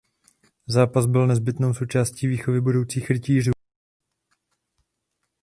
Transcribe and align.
Zápas 0.67 1.05
byl 1.05 1.27
nezbytnou 1.27 1.73
součásti 1.73 2.27
výchovy 2.27 2.61
budoucích 2.61 3.09
rytířů. 3.09 3.51